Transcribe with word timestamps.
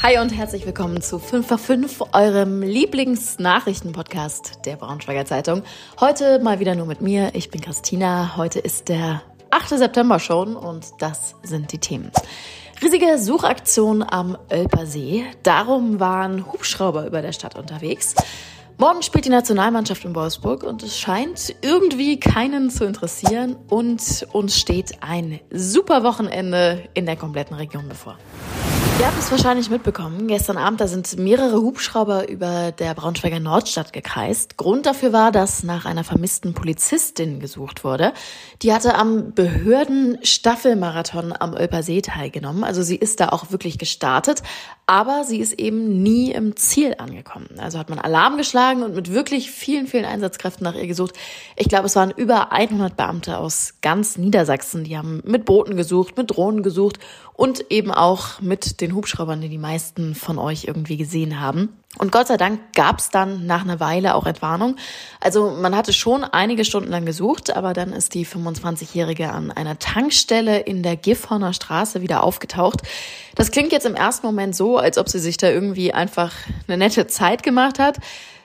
Hi 0.00 0.16
und 0.18 0.30
herzlich 0.30 0.64
willkommen 0.64 1.02
zu 1.02 1.18
5 1.18 1.50
x 1.50 1.60
5, 1.60 2.04
eurem 2.12 2.62
Lieblingsnachrichtenpodcast 2.62 4.64
der 4.64 4.76
Braunschweiger 4.76 5.24
Zeitung. 5.24 5.64
Heute 5.98 6.38
mal 6.38 6.60
wieder 6.60 6.76
nur 6.76 6.86
mit 6.86 7.00
mir. 7.00 7.30
Ich 7.34 7.50
bin 7.50 7.60
Christina. 7.60 8.36
Heute 8.36 8.60
ist 8.60 8.88
der 8.88 9.22
8. 9.50 9.70
September 9.70 10.20
schon 10.20 10.54
und 10.54 10.86
das 11.00 11.34
sind 11.42 11.72
die 11.72 11.78
Themen. 11.78 12.12
Riesige 12.80 13.18
Suchaktion 13.18 14.04
am 14.04 14.38
Ölpersee. 14.52 15.24
Darum 15.42 15.98
waren 15.98 16.46
Hubschrauber 16.46 17.04
über 17.04 17.20
der 17.20 17.32
Stadt 17.32 17.58
unterwegs. 17.58 18.14
Morgen 18.76 19.02
spielt 19.02 19.24
die 19.24 19.30
Nationalmannschaft 19.30 20.04
in 20.04 20.14
Wolfsburg 20.14 20.62
und 20.62 20.84
es 20.84 20.96
scheint 20.96 21.56
irgendwie 21.60 22.20
keinen 22.20 22.70
zu 22.70 22.84
interessieren 22.84 23.56
und 23.68 24.28
uns 24.32 24.56
steht 24.56 25.02
ein 25.02 25.40
super 25.50 26.04
Wochenende 26.04 26.88
in 26.94 27.04
der 27.04 27.16
kompletten 27.16 27.56
Region 27.56 27.88
bevor. 27.88 28.16
Ihr 28.98 29.06
habt 29.06 29.16
es 29.16 29.30
wahrscheinlich 29.30 29.70
mitbekommen. 29.70 30.26
Gestern 30.26 30.56
Abend, 30.56 30.80
da 30.80 30.88
sind 30.88 31.16
mehrere 31.18 31.62
Hubschrauber 31.62 32.28
über 32.28 32.72
der 32.72 32.94
Braunschweiger 32.94 33.38
Nordstadt 33.38 33.92
gekreist. 33.92 34.56
Grund 34.56 34.86
dafür 34.86 35.12
war, 35.12 35.30
dass 35.30 35.62
nach 35.62 35.84
einer 35.84 36.02
vermissten 36.02 36.52
Polizistin 36.52 37.38
gesucht 37.38 37.84
wurde. 37.84 38.12
Die 38.62 38.72
hatte 38.72 38.96
am 38.96 39.34
Behörden-Staffelmarathon 39.34 41.32
am 41.38 41.54
Ölpersee 41.54 42.02
teilgenommen. 42.02 42.64
Also 42.64 42.82
sie 42.82 42.96
ist 42.96 43.20
da 43.20 43.28
auch 43.28 43.52
wirklich 43.52 43.78
gestartet, 43.78 44.42
aber 44.86 45.22
sie 45.22 45.38
ist 45.38 45.52
eben 45.52 46.02
nie 46.02 46.32
im 46.32 46.56
Ziel 46.56 46.96
angekommen. 46.98 47.50
Also 47.58 47.78
hat 47.78 47.90
man 47.90 48.00
Alarm 48.00 48.36
geschlagen 48.36 48.82
und 48.82 48.96
mit 48.96 49.12
wirklich 49.12 49.52
vielen, 49.52 49.86
vielen 49.86 50.06
Einsatzkräften 50.06 50.64
nach 50.64 50.74
ihr 50.74 50.88
gesucht. 50.88 51.12
Ich 51.54 51.68
glaube, 51.68 51.86
es 51.86 51.94
waren 51.94 52.10
über 52.10 52.50
100 52.50 52.96
Beamte 52.96 53.38
aus 53.38 53.74
ganz 53.80 54.18
Niedersachsen. 54.18 54.82
Die 54.82 54.98
haben 54.98 55.22
mit 55.24 55.44
Booten 55.44 55.76
gesucht, 55.76 56.16
mit 56.16 56.32
Drohnen 56.32 56.64
gesucht 56.64 56.98
und 57.34 57.70
eben 57.70 57.92
auch 57.92 58.40
mit 58.40 58.80
den 58.80 58.87
Hubschraubern, 58.94 59.40
die 59.40 59.48
die 59.48 59.58
meisten 59.58 60.14
von 60.14 60.38
euch 60.38 60.64
irgendwie 60.64 60.96
gesehen 60.96 61.40
haben. 61.40 61.70
Und 61.98 62.12
Gott 62.12 62.28
sei 62.28 62.36
Dank 62.36 62.60
gab 62.74 62.98
es 62.98 63.10
dann 63.10 63.46
nach 63.46 63.62
einer 63.62 63.80
Weile 63.80 64.14
auch 64.14 64.26
Entwarnung. 64.26 64.76
Also 65.20 65.50
man 65.50 65.74
hatte 65.74 65.92
schon 65.92 66.24
einige 66.24 66.64
Stunden 66.64 66.90
lang 66.90 67.06
gesucht, 67.06 67.54
aber 67.56 67.72
dann 67.72 67.92
ist 67.92 68.14
die 68.14 68.26
25-Jährige 68.26 69.32
an 69.32 69.50
einer 69.50 69.78
Tankstelle 69.78 70.60
in 70.60 70.82
der 70.82 70.96
Gifhorner 70.96 71.52
Straße 71.52 72.02
wieder 72.02 72.22
aufgetaucht. 72.22 72.82
Das 73.34 73.50
klingt 73.50 73.72
jetzt 73.72 73.86
im 73.86 73.94
ersten 73.94 74.26
Moment 74.26 74.54
so, 74.54 74.76
als 74.76 74.98
ob 74.98 75.08
sie 75.08 75.18
sich 75.18 75.36
da 75.36 75.48
irgendwie 75.48 75.92
einfach 75.92 76.32
eine 76.66 76.76
nette 76.76 77.06
Zeit 77.06 77.42
gemacht 77.42 77.78
hat. 77.78 77.98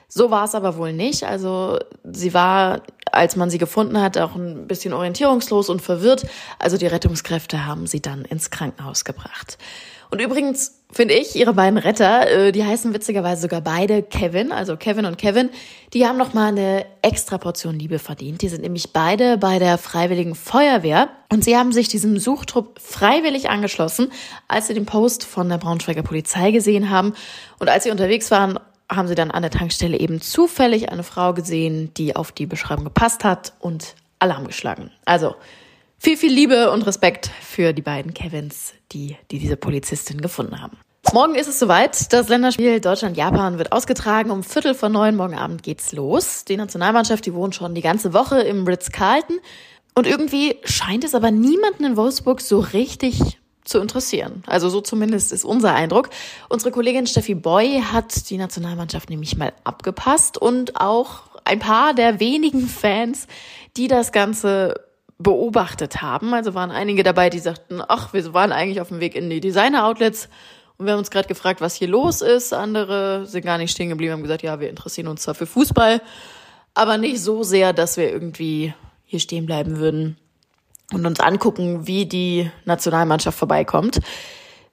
So 0.08 0.30
war 0.30 0.44
es 0.44 0.54
aber 0.54 0.76
wohl 0.76 0.92
nicht. 0.92 1.24
Also 1.24 1.78
sie 2.04 2.34
war 2.34 2.82
als 3.14 3.36
man 3.36 3.50
sie 3.50 3.58
gefunden 3.58 4.00
hat, 4.00 4.18
auch 4.18 4.34
ein 4.34 4.66
bisschen 4.66 4.92
orientierungslos 4.92 5.68
und 5.68 5.80
verwirrt. 5.80 6.26
Also 6.58 6.76
die 6.76 6.86
Rettungskräfte 6.86 7.66
haben 7.66 7.86
sie 7.86 8.02
dann 8.02 8.24
ins 8.24 8.50
Krankenhaus 8.50 9.04
gebracht. 9.04 9.58
Und 10.14 10.20
übrigens 10.20 10.80
finde 10.92 11.14
ich, 11.14 11.34
ihre 11.34 11.54
beiden 11.54 11.76
Retter, 11.76 12.30
äh, 12.30 12.52
die 12.52 12.64
heißen 12.64 12.94
witzigerweise 12.94 13.42
sogar 13.42 13.60
beide 13.60 14.00
Kevin, 14.00 14.52
also 14.52 14.76
Kevin 14.76 15.06
und 15.06 15.18
Kevin, 15.18 15.50
die 15.92 16.06
haben 16.06 16.16
noch 16.18 16.34
mal 16.34 16.50
eine 16.50 16.86
extra 17.02 17.36
Portion 17.36 17.76
Liebe 17.76 17.98
verdient. 17.98 18.40
Die 18.40 18.48
sind 18.48 18.62
nämlich 18.62 18.92
beide 18.92 19.38
bei 19.38 19.58
der 19.58 19.76
Freiwilligen 19.76 20.36
Feuerwehr 20.36 21.08
und 21.32 21.42
sie 21.42 21.56
haben 21.56 21.72
sich 21.72 21.88
diesem 21.88 22.20
Suchtrupp 22.20 22.78
freiwillig 22.78 23.50
angeschlossen, 23.50 24.12
als 24.46 24.68
sie 24.68 24.74
den 24.74 24.86
Post 24.86 25.24
von 25.24 25.48
der 25.48 25.58
Braunschweiger 25.58 26.04
Polizei 26.04 26.52
gesehen 26.52 26.90
haben 26.90 27.14
und 27.58 27.68
als 27.68 27.82
sie 27.82 27.90
unterwegs 27.90 28.30
waren 28.30 28.60
haben 28.88 29.08
sie 29.08 29.16
dann 29.16 29.32
an 29.32 29.42
der 29.42 29.50
Tankstelle 29.50 29.98
eben 29.98 30.20
zufällig 30.20 30.92
eine 30.92 31.02
Frau 31.02 31.34
gesehen, 31.34 31.92
die 31.94 32.14
auf 32.14 32.30
die 32.30 32.46
Beschreibung 32.46 32.84
gepasst 32.84 33.24
hat 33.24 33.54
und 33.58 33.96
Alarm 34.20 34.46
geschlagen. 34.46 34.92
Also 35.06 35.34
viel, 36.04 36.18
viel 36.18 36.32
Liebe 36.32 36.70
und 36.70 36.82
Respekt 36.82 37.30
für 37.40 37.72
die 37.72 37.80
beiden 37.80 38.12
Kevins, 38.12 38.74
die, 38.92 39.16
die 39.30 39.38
diese 39.38 39.56
Polizistin 39.56 40.20
gefunden 40.20 40.60
haben. 40.60 40.76
Morgen 41.14 41.34
ist 41.34 41.48
es 41.48 41.58
soweit. 41.58 42.12
Das 42.12 42.28
Länderspiel 42.28 42.78
Deutschland-Japan 42.78 43.56
wird 43.56 43.72
ausgetragen. 43.72 44.30
Um 44.30 44.42
Viertel 44.42 44.74
vor 44.74 44.90
neun 44.90 45.16
morgen 45.16 45.34
Abend 45.34 45.62
geht's 45.62 45.92
los. 45.92 46.44
Die 46.44 46.58
Nationalmannschaft, 46.58 47.24
die 47.24 47.32
wohnt 47.32 47.54
schon 47.54 47.74
die 47.74 47.80
ganze 47.80 48.12
Woche 48.12 48.40
im 48.40 48.66
Ritz-Carlton. 48.66 49.38
Und 49.94 50.06
irgendwie 50.06 50.58
scheint 50.64 51.04
es 51.04 51.14
aber 51.14 51.30
niemanden 51.30 51.84
in 51.84 51.96
Wolfsburg 51.96 52.42
so 52.42 52.60
richtig 52.60 53.38
zu 53.64 53.78
interessieren. 53.78 54.42
Also 54.46 54.68
so 54.68 54.82
zumindest 54.82 55.32
ist 55.32 55.46
unser 55.46 55.74
Eindruck. 55.74 56.10
Unsere 56.50 56.70
Kollegin 56.70 57.06
Steffi 57.06 57.34
Boy 57.34 57.80
hat 57.80 58.28
die 58.28 58.36
Nationalmannschaft 58.36 59.08
nämlich 59.08 59.38
mal 59.38 59.54
abgepasst 59.64 60.36
und 60.36 60.78
auch 60.78 61.22
ein 61.44 61.60
paar 61.60 61.94
der 61.94 62.20
wenigen 62.20 62.68
Fans, 62.68 63.26
die 63.78 63.88
das 63.88 64.12
Ganze 64.12 64.83
beobachtet 65.24 66.00
haben. 66.02 66.32
Also 66.32 66.54
waren 66.54 66.70
einige 66.70 67.02
dabei, 67.02 67.30
die 67.30 67.40
sagten, 67.40 67.82
ach, 67.86 68.12
wir 68.12 68.32
waren 68.32 68.52
eigentlich 68.52 68.80
auf 68.80 68.88
dem 68.88 69.00
Weg 69.00 69.16
in 69.16 69.28
die 69.28 69.40
Designer-Outlets 69.40 70.28
und 70.78 70.86
wir 70.86 70.92
haben 70.92 71.00
uns 71.00 71.10
gerade 71.10 71.26
gefragt, 71.26 71.60
was 71.60 71.74
hier 71.74 71.88
los 71.88 72.22
ist. 72.22 72.52
Andere 72.52 73.26
sind 73.26 73.44
gar 73.44 73.58
nicht 73.58 73.72
stehen 73.72 73.88
geblieben, 73.88 74.12
haben 74.12 74.22
gesagt, 74.22 74.42
ja, 74.42 74.60
wir 74.60 74.70
interessieren 74.70 75.08
uns 75.08 75.22
zwar 75.22 75.34
für 75.34 75.46
Fußball, 75.46 76.00
aber 76.74 76.98
nicht 76.98 77.20
so 77.20 77.42
sehr, 77.42 77.72
dass 77.72 77.96
wir 77.96 78.10
irgendwie 78.10 78.72
hier 79.04 79.18
stehen 79.18 79.46
bleiben 79.46 79.78
würden 79.78 80.16
und 80.92 81.04
uns 81.04 81.18
angucken, 81.18 81.86
wie 81.86 82.06
die 82.06 82.50
Nationalmannschaft 82.64 83.36
vorbeikommt. 83.36 84.00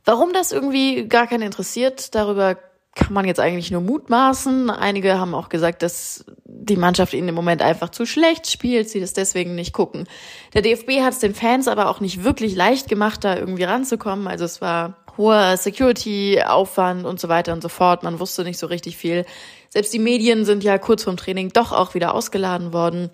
Warum 0.06 0.34
das 0.34 0.52
irgendwie 0.52 1.08
gar 1.08 1.28
keinen 1.28 1.44
interessiert, 1.44 2.14
darüber 2.16 2.58
kann 2.96 3.14
man 3.14 3.26
jetzt 3.26 3.40
eigentlich 3.40 3.72
nur 3.72 3.82
mutmaßen. 3.82 4.70
Einige 4.70 5.18
haben 5.18 5.34
auch 5.34 5.50
gesagt, 5.50 5.82
dass 5.82 6.26
die 6.44 6.76
Mannschaft 6.76 7.14
ihnen 7.14 7.30
im 7.30 7.36
Moment 7.36 7.62
einfach 7.62 7.90
zu 7.90 8.06
schlecht 8.06 8.48
spielt, 8.48 8.90
sie 8.90 9.00
das 9.00 9.14
deswegen 9.14 9.56
nicht 9.56 9.72
gucken. 9.72 10.08
Der 10.54 10.62
DFB 10.62 11.02
hat 11.02 11.14
es 11.14 11.20
den 11.20 11.34
Fans 11.34 11.68
aber 11.70 11.90
auch 11.90 12.02
nicht 12.02 12.24
wirklich 12.24 12.56
leicht 12.56 12.90
gemacht, 12.90 13.24
da 13.24 13.38
irgendwie 13.38 13.64
ranzukommen. 13.64 14.28
Also 14.28 14.44
es 14.44 14.60
war 14.60 14.98
hoher 15.18 15.56
Security-Aufwand 15.56 17.06
und 17.06 17.20
so 17.20 17.30
weiter 17.30 17.54
und 17.54 17.62
so 17.62 17.70
fort. 17.70 18.04
Man 18.04 18.20
wusste 18.20 18.44
nicht 18.44 18.58
so 18.58 18.68
richtig 18.68 18.98
viel. 18.98 19.26
Selbst 19.70 19.94
die 19.94 20.00
Medien 20.00 20.44
sind 20.44 20.64
ja 20.64 20.78
kurz 20.78 21.04
vorm 21.04 21.16
Training 21.16 21.54
doch 21.54 21.72
auch 21.72 21.94
wieder 21.94 22.14
ausgeladen 22.14 22.74
worden. 22.74 23.10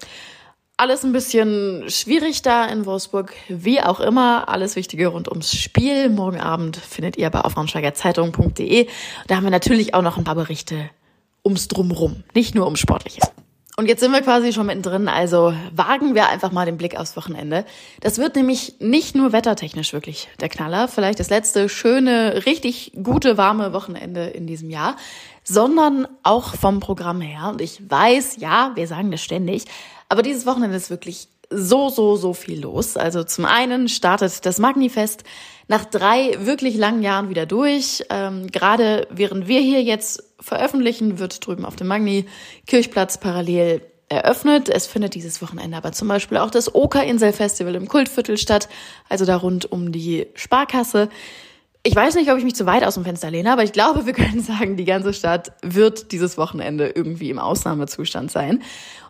Alles 0.79 1.03
ein 1.03 1.11
bisschen 1.11 1.89
schwierig 1.89 2.43
da 2.43 2.63
in 2.65 2.85
Wolfsburg. 2.85 3.33
Wie 3.47 3.81
auch 3.81 3.99
immer, 3.99 4.47
alles 4.47 4.75
Wichtige 4.75 5.07
rund 5.07 5.27
ums 5.27 5.51
Spiel. 5.51 6.07
Morgen 6.07 6.39
Abend 6.39 6.77
findet 6.77 7.17
ihr 7.17 7.31
bei 7.31 7.41
aufraunschweigerzeitung.de. 7.41 8.87
Da 9.25 9.35
haben 9.35 9.43
wir 9.43 9.49
natürlich 9.49 9.95
auch 9.95 10.03
noch 10.03 10.19
ein 10.19 10.23
paar 10.23 10.35
Berichte 10.35 10.91
ums 11.43 11.67
Drumrum, 11.67 12.23
nicht 12.35 12.53
nur 12.53 12.65
ums 12.65 12.79
Sportliche. 12.79 13.21
Und 13.75 13.87
jetzt 13.87 14.01
sind 14.01 14.11
wir 14.11 14.21
quasi 14.21 14.53
schon 14.53 14.67
mittendrin, 14.67 15.07
also 15.07 15.53
wagen 15.71 16.13
wir 16.13 16.29
einfach 16.29 16.51
mal 16.51 16.65
den 16.65 16.77
Blick 16.77 16.95
aufs 16.95 17.15
Wochenende. 17.15 17.65
Das 18.01 18.19
wird 18.19 18.35
nämlich 18.35 18.75
nicht 18.79 19.15
nur 19.15 19.33
wettertechnisch 19.33 19.93
wirklich 19.93 20.29
der 20.39 20.49
Knaller, 20.49 20.87
vielleicht 20.87 21.19
das 21.19 21.29
letzte 21.31 21.69
schöne, 21.69 22.45
richtig 22.45 22.91
gute, 23.01 23.37
warme 23.37 23.73
Wochenende 23.73 24.25
in 24.25 24.45
diesem 24.45 24.69
Jahr, 24.69 24.95
sondern 25.43 26.07
auch 26.23 26.55
vom 26.55 26.79
Programm 26.79 27.21
her. 27.21 27.49
Und 27.49 27.61
ich 27.61 27.89
weiß, 27.89 28.37
ja, 28.37 28.71
wir 28.75 28.87
sagen 28.87 29.11
das 29.11 29.21
ständig, 29.21 29.65
aber 30.09 30.21
dieses 30.21 30.45
Wochenende 30.45 30.77
ist 30.77 30.89
wirklich 30.89 31.29
so, 31.49 31.89
so, 31.89 32.15
so 32.15 32.33
viel 32.33 32.61
los. 32.61 32.97
Also 32.97 33.23
zum 33.23 33.45
einen 33.45 33.87
startet 33.87 34.45
das 34.45 34.59
Magnifest 34.59 35.23
nach 35.67 35.85
drei 35.85 36.37
wirklich 36.39 36.75
langen 36.77 37.01
Jahren 37.01 37.29
wieder 37.29 37.45
durch. 37.45 38.03
Ähm, 38.09 38.47
gerade 38.47 39.07
während 39.09 39.47
wir 39.47 39.61
hier 39.61 39.81
jetzt 39.81 40.23
veröffentlichen, 40.39 41.19
wird 41.19 41.45
drüben 41.45 41.65
auf 41.65 41.75
dem 41.75 41.87
Magni-Kirchplatz 41.87 43.19
parallel 43.19 43.81
eröffnet. 44.09 44.69
Es 44.69 44.87
findet 44.87 45.15
dieses 45.15 45.41
Wochenende 45.41 45.77
aber 45.77 45.91
zum 45.91 46.07
Beispiel 46.07 46.37
auch 46.37 46.51
das 46.51 46.73
Oka-Insel-Festival 46.73 47.75
im 47.75 47.87
Kultviertel 47.87 48.37
statt, 48.37 48.69
also 49.09 49.25
da 49.25 49.35
rund 49.35 49.69
um 49.71 49.91
die 49.91 50.27
Sparkasse. 50.35 51.09
Ich 51.87 51.95
weiß 51.95 52.15
nicht, 52.15 52.29
ob 52.29 52.37
ich 52.37 52.43
mich 52.43 52.53
zu 52.53 52.65
weit 52.65 52.83
aus 52.83 52.95
dem 52.95 53.05
Fenster 53.05 53.31
lehne, 53.31 53.49
aber 53.49 53.63
ich 53.63 53.71
glaube, 53.71 54.05
wir 54.05 54.11
können 54.11 54.41
sagen, 54.41 54.75
die 54.75 54.83
ganze 54.83 55.13
Stadt 55.13 55.53
wird 55.61 56.11
dieses 56.11 56.37
Wochenende 56.37 56.89
irgendwie 56.89 57.29
im 57.29 57.39
Ausnahmezustand 57.39 58.29
sein. 58.29 58.61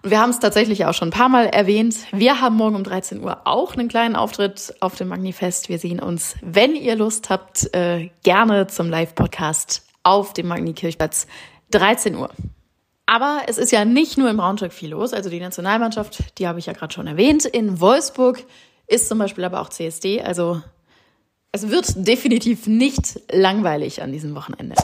Und 0.04 0.12
wir 0.12 0.20
haben 0.22 0.30
es 0.30 0.38
tatsächlich 0.38 0.86
auch 0.86 0.94
schon 0.94 1.08
ein 1.08 1.12
paar 1.12 1.28
Mal 1.28 1.48
erwähnt. 1.48 1.96
Wir 2.12 2.40
haben 2.40 2.56
morgen 2.56 2.76
um 2.76 2.84
13 2.84 3.24
Uhr 3.24 3.42
auch 3.46 3.74
einen 3.74 3.88
kleinen 3.88 4.16
Auftritt 4.16 4.76
auf 4.80 4.94
dem 4.94 5.08
Magnifest. 5.08 5.70
Wir 5.70 5.80
sehen 5.80 6.00
uns, 6.00 6.36
wenn 6.44 6.76
ihr 6.76 6.96
Lust 6.96 7.32
habt, 7.32 7.74
äh, 7.74 8.12
gerne 8.22 8.68
zum 8.68 8.92
Live-Podcast 8.92 9.82
auf 10.04 10.34
dem 10.34 10.48
Magni-Kirchplatz 10.48 11.26
13 11.72 12.16
Uhr. 12.16 12.30
Aber 13.08 13.42
es 13.48 13.58
ist 13.58 13.72
ja 13.72 13.86
nicht 13.86 14.20
nur 14.20 14.30
im 14.30 14.38
Braunschweig 14.38 14.72
viel 14.72 14.92
los. 14.92 15.14
Also 15.14 15.32
die 15.32 15.40
Nationalmannschaft, 15.40 16.38
die 16.38 16.48
habe 16.48 16.60
ich 16.60 16.68
ja 16.68 16.74
gerade 16.74 16.94
schon 16.94 17.08
erwähnt. 17.08 17.44
In 17.44 17.80
Wolfsburg 17.80 18.44
ist 18.86 19.10
zum 19.10 19.18
Beispiel 19.18 19.46
aber 19.46 19.62
auch 19.62 19.70
CSD. 19.70 20.22
Also 20.22 20.62
es 21.58 21.70
wird 21.72 22.08
definitiv 22.08 22.68
nicht 22.68 23.20
langweilig 23.32 24.04
an 24.04 24.12
diesem 24.12 24.36
Wochenende. 24.36 24.76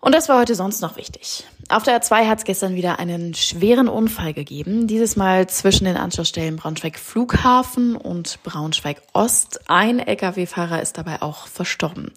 Und 0.00 0.14
das 0.14 0.28
war 0.30 0.40
heute 0.40 0.54
sonst 0.54 0.80
noch 0.80 0.96
wichtig. 0.96 1.44
Auf 1.68 1.82
der 1.82 2.00
A2 2.00 2.26
hat 2.26 2.38
es 2.38 2.44
gestern 2.44 2.74
wieder 2.74 2.98
einen 2.98 3.34
schweren 3.34 3.88
Unfall 3.88 4.32
gegeben. 4.32 4.86
Dieses 4.86 5.14
Mal 5.14 5.46
zwischen 5.48 5.84
den 5.84 5.96
Anschlussstellen 5.96 6.56
Braunschweig 6.56 6.98
Flughafen 6.98 7.96
und 7.96 8.42
Braunschweig 8.42 9.02
Ost. 9.12 9.60
Ein 9.68 9.98
Lkw-Fahrer 9.98 10.80
ist 10.80 10.96
dabei 10.96 11.20
auch 11.20 11.46
verstorben. 11.46 12.12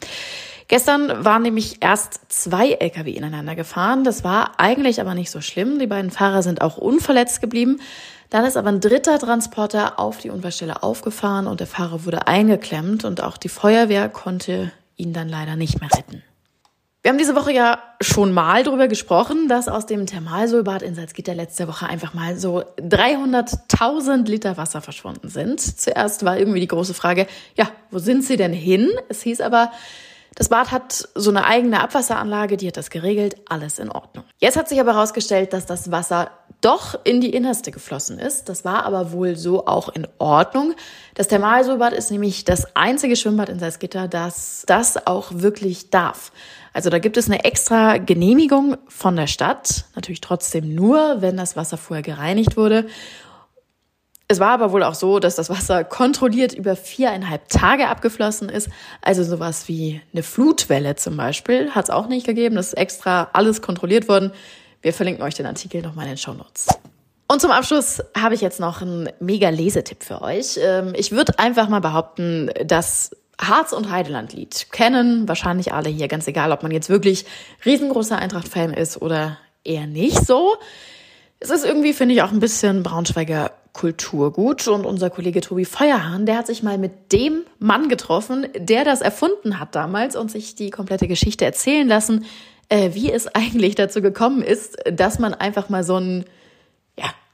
Gestern 0.70 1.26
waren 1.26 1.42
nämlich 1.42 1.84
erst 1.84 2.22
zwei 2.30 2.72
Lkw 2.72 3.12
ineinander 3.12 3.56
gefahren. 3.56 4.06
Das 4.06 4.24
war 4.24 4.60
eigentlich 4.60 5.02
aber 5.02 5.14
nicht 5.14 5.30
so 5.30 5.42
schlimm. 5.42 5.78
Die 5.78 5.88
beiden 5.88 6.10
Fahrer 6.10 6.42
sind 6.42 6.62
auch 6.62 6.78
unverletzt 6.78 7.42
geblieben. 7.42 7.82
Dann 8.30 8.46
ist 8.46 8.58
aber 8.58 8.70
ein 8.70 8.80
dritter 8.80 9.20
Transporter 9.20 10.00
auf 10.00 10.20
die 10.20 10.30
Unfallstelle 10.30 10.82
aufgefahren 10.82 11.46
und 11.46 11.60
der 11.60 11.68
Fahrer 11.68 12.06
wurde 12.06 12.28
eingeklemmt 12.28 13.04
und 13.04 13.22
auch 13.22 13.38
die 13.38 13.50
Feuerwehr 13.50 14.10
konnte 14.10 14.72
ihn 14.96 15.14
dann 15.14 15.30
leider 15.30 15.56
nicht 15.58 15.82
mehr 15.82 15.90
retten. 15.94 16.24
Wir 17.04 17.10
haben 17.10 17.18
diese 17.18 17.36
Woche 17.36 17.52
ja 17.52 17.84
schon 18.00 18.32
mal 18.32 18.64
darüber 18.64 18.88
gesprochen, 18.88 19.50
dass 19.50 19.68
aus 19.68 19.86
dem 19.86 20.06
Thermalsolbad 20.06 20.82
in 20.84 20.96
Salzgitter 20.96 21.36
letzte 21.36 21.68
Woche 21.68 21.86
einfach 21.86 22.14
mal 22.14 22.38
so 22.38 22.64
300.000 22.78 24.26
Liter 24.26 24.56
Wasser 24.56 24.80
verschwunden 24.80 25.28
sind. 25.28 25.60
Zuerst 25.60 26.24
war 26.24 26.40
irgendwie 26.40 26.62
die 26.62 26.68
große 26.68 26.94
Frage, 26.94 27.28
ja, 27.58 27.70
wo 27.92 28.00
sind 28.00 28.24
sie 28.24 28.38
denn 28.38 28.54
hin? 28.54 28.90
Es 29.10 29.22
hieß 29.22 29.42
aber, 29.42 29.74
das 30.36 30.50
Bad 30.50 30.72
hat 30.72 31.08
so 31.16 31.30
eine 31.30 31.46
eigene 31.46 31.82
Abwasseranlage, 31.82 32.58
die 32.58 32.68
hat 32.68 32.78
das 32.78 32.90
geregelt, 32.90 33.36
alles 33.50 33.80
in 33.80 33.92
Ordnung. 33.92 34.26
Jetzt 34.40 34.58
hat 34.58 34.70
sich 34.70 34.80
aber 34.80 34.94
herausgestellt, 34.94 35.54
dass 35.54 35.66
das 35.66 35.92
Wasser 35.92 36.32
doch 36.62 36.98
in 37.04 37.20
die 37.20 37.34
Innerste 37.34 37.72
geflossen 37.72 38.20
ist. 38.20 38.48
Das 38.50 38.64
war 38.64 38.86
aber 38.86 39.12
wohl 39.12 39.36
so 39.36 39.68
auch 39.68 39.90
in 39.90 40.08
Ordnung. 40.18 40.74
Das 41.14 41.28
Thermalsolbad 41.28 41.94
ist 41.94 42.10
nämlich 42.10 42.46
das 42.46 42.76
einzige 42.76 43.16
Schwimmbad 43.16 43.50
in 43.50 43.60
Salzgitter, 43.60 44.08
das 44.08 44.64
das 44.66 45.06
auch 45.06 45.32
wirklich 45.34 45.90
darf. 45.90 46.32
Also 46.72 46.90
da 46.90 47.00
gibt 47.00 47.18
es 47.18 47.28
eine 47.28 47.44
extra 47.44 47.98
Genehmigung 47.98 48.78
von 48.88 49.16
der 49.16 49.28
Stadt, 49.28 49.86
natürlich 49.96 50.22
trotzdem 50.22 50.74
nur, 50.74 51.22
wenn 51.22 51.38
das 51.38 51.56
Wasser 51.56 51.78
vorher 51.78 52.02
gereinigt 52.02 52.58
wurde. 52.58 52.88
Es 54.34 54.40
war 54.40 54.50
aber 54.50 54.72
wohl 54.72 54.82
auch 54.82 54.96
so, 54.96 55.20
dass 55.20 55.36
das 55.36 55.52
Wasser 55.52 55.84
kontrolliert 55.84 56.54
über 56.54 56.76
viereinhalb 56.76 57.50
Tage 57.50 57.88
abgeflossen 57.88 58.50
ist. 58.50 58.68
Also 59.04 59.24
sowas 59.24 59.68
wie 59.68 60.02
eine 60.12 60.24
Flutwelle 60.24 60.96
zum 60.96 61.16
Beispiel 61.18 61.70
hat 61.70 61.86
es 61.86 61.90
auch 61.92 62.08
nicht 62.08 62.26
gegeben. 62.26 62.56
Das 62.56 62.70
ist 62.70 62.74
extra 62.74 63.30
alles 63.34 63.62
kontrolliert 63.62 64.10
worden. 64.10 64.32
Wir 64.82 64.92
verlinken 64.92 65.24
euch 65.24 65.36
den 65.36 65.46
Artikel 65.46 65.84
nochmal 65.84 66.06
in 66.06 66.14
den 66.14 66.18
Show 66.18 66.34
Notes. 66.34 66.66
Und 67.28 67.42
zum 67.42 67.52
Abschluss 67.52 68.02
habe 68.18 68.34
ich 68.34 68.42
jetzt 68.42 68.60
noch 68.60 68.82
einen 68.82 69.08
mega 69.20 69.50
Lesetipp 69.50 70.04
für 70.04 70.24
euch. 70.24 70.58
Ähm, 70.60 70.94
ich 70.98 71.12
würde 71.12 71.38
einfach 71.38 71.70
mal 71.70 71.82
behaupten, 71.82 72.50
dass 72.66 73.12
Harz 73.40 73.72
und 73.72 73.92
Heideland-Lied 73.92 74.72
kennen 74.72 75.28
wahrscheinlich 75.28 75.74
alle 75.74 75.90
hier, 75.90 76.08
ganz 76.08 76.28
egal, 76.28 76.52
ob 76.52 76.64
man 76.64 76.72
jetzt 76.72 76.90
wirklich 76.90 77.28
riesengroßer 77.66 78.18
Eintracht-Fan 78.18 78.74
ist 78.74 79.00
oder 79.00 79.38
eher 79.64 79.86
nicht 79.86 80.26
so. 80.26 80.56
Es 81.40 81.52
ist 81.52 81.66
irgendwie, 81.66 81.94
finde 81.94 82.16
ich, 82.16 82.24
auch 82.24 82.32
ein 82.32 82.40
bisschen 82.40 82.82
Braunschweiger 82.82 83.52
Kulturgut 83.74 84.68
und 84.68 84.86
unser 84.86 85.10
Kollege 85.10 85.42
Tobi 85.42 85.66
Feuerhahn, 85.66 86.26
der 86.26 86.38
hat 86.38 86.48
sich 86.48 86.64
mal 86.64 86.78
mit 86.78 87.12
dem 87.12 87.44
Mann 87.60 87.90
getroffen, 87.90 88.48
der 88.56 88.86
das 88.86 89.02
erfunden 89.02 89.60
hat 89.60 89.76
damals 89.76 90.16
und 90.16 90.32
sich 90.32 90.56
die 90.56 90.70
komplette 90.70 91.08
Geschichte 91.08 91.44
erzählen 91.44 91.88
lassen, 91.88 92.26
äh, 92.70 92.92
wie 92.94 93.12
es 93.12 93.28
eigentlich 93.28 93.76
dazu 93.76 94.02
gekommen 94.02 94.42
ist, 94.42 94.78
dass 94.92 95.20
man 95.20 95.34
einfach 95.34 95.70
mal 95.70 95.84
so 95.84 95.98
ein 95.98 96.26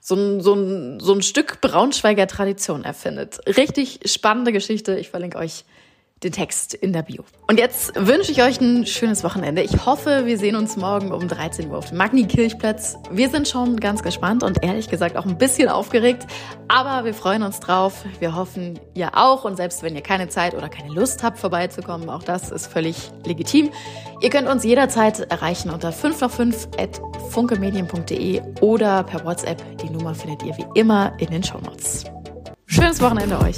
so 0.10 0.16
ein, 0.16 0.42
so 0.42 0.56
ein, 0.56 1.00
so 1.00 1.14
ein 1.14 1.22
Stück 1.22 1.62
Braunschweiger 1.62 2.26
Tradition 2.26 2.84
erfindet. 2.84 3.40
Richtig 3.46 4.00
spannende 4.06 4.52
Geschichte. 4.52 4.98
Ich 4.98 5.10
verlinke 5.10 5.38
euch 5.38 5.66
den 6.24 6.32
Text 6.32 6.74
in 6.74 6.94
der 6.94 7.04
Bio. 7.04 7.24
Und 7.48 7.60
jetzt 7.60 7.94
wünsche 7.96 8.32
ich 8.32 8.44
euch 8.44 8.60
ein 8.60 8.86
schönes 8.86 9.24
Wochenende. 9.24 9.62
Ich 9.62 9.86
hoffe, 9.86 10.26
wir 10.26 10.38
sehen 10.38 10.56
uns 10.56 10.76
morgen 10.76 11.12
um 11.12 11.28
13 11.28 11.70
Uhr 11.70 11.78
auf 11.78 11.90
dem 11.90 11.98
Magni-Kirchplatz. 11.98 12.98
Wir 13.12 13.30
sind 13.30 13.48
schon 13.48 13.78
ganz 13.78 14.04
gespannt 14.04 14.44
und 14.44 14.64
ehrlich 14.64 14.90
gesagt 14.90 15.16
auch 15.16 15.26
ein 15.26 15.38
bisschen 15.38 15.70
aufgeregt, 15.70 16.28
aber 16.68 17.06
wir 17.06 17.14
freuen 17.14 17.44
uns 17.44 17.60
drauf. 17.60 18.04
Wir 18.20 18.36
hoffen, 18.36 18.80
ihr 18.94 19.18
auch. 19.18 19.46
Und 19.46 19.56
selbst 19.56 19.82
wenn 19.82 19.96
ihr 19.96 20.02
keine 20.02 20.28
Zeit 20.28 20.54
oder 20.54 20.68
keine 20.68 20.94
Lust 20.94 21.24
habt, 21.24 21.40
vorbeizukommen, 21.40 22.10
auch 22.10 22.24
das 22.24 22.52
ist 22.52 22.68
völlig 22.68 23.12
legitim. 23.26 23.70
Ihr 24.22 24.30
könnt 24.30 24.50
uns 24.50 24.64
jederzeit 24.64 25.32
erreichen 25.32 25.70
unter 25.70 25.92
5 25.92 26.20
nach 26.22 26.32
5 26.32 26.68
at 26.78 27.02
funkemedien.de 27.30 28.42
oder 28.62 29.04
per 29.04 29.24
WhatsApp. 29.24 29.64
Die 29.78 29.90
Nummer 29.90 30.14
findet 30.14 30.44
ihr 30.44 30.58
wie 30.58 30.66
immer 30.80 31.14
in 31.20 31.30
den 31.30 31.44
Shownotes. 31.44 32.06
Schönes 32.66 33.02
Wochenende 33.02 33.40
euch. 33.40 33.58